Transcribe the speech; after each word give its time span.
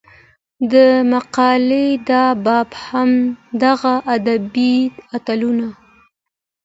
د 0.71 0.73
مقالې 1.13 1.87
دا 2.09 2.23
باب 2.45 2.69
هم 2.85 3.11
دغه 3.63 3.93
ادبي 4.15 4.75
اتلانو 5.15 5.69